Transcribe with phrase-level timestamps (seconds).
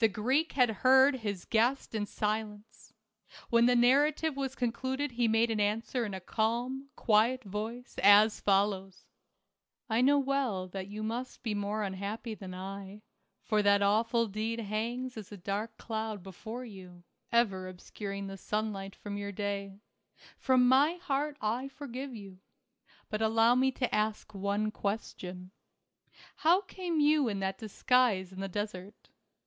[0.00, 2.92] The Greek had heard his guest in silence.
[3.50, 5.80] When the narrative was concluded he made an THE CAB AVAN.
[5.82, 9.06] 233 swer in a calm, quiet voice, as follows:"
[9.90, 13.02] I know well that yon must be more unhappy than I,
[13.42, 17.02] for that awful deed hangs as a dark cloud before you,
[17.32, 19.80] ever obscuring the sunlight from your day.
[20.38, 22.38] From my heart I forgive you.
[23.10, 25.50] But allow me to ask one question.
[26.36, 29.08] How came you in that dis guise in the desert